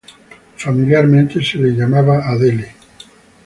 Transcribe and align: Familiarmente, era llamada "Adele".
Familiarmente, 0.55 1.41
era 1.53 1.67
llamada 1.67 2.27
"Adele". 2.27 2.73